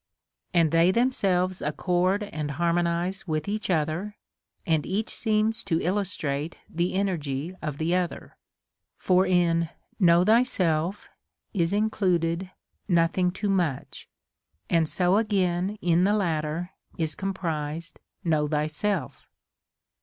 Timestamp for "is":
11.53-11.71, 16.97-17.13